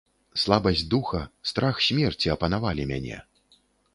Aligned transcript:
Слабасць 0.43 0.79
духа, 0.93 1.19
страх 1.51 1.83
смерці 1.89 2.33
апанавалі 2.37 2.83
мяне. 2.93 3.21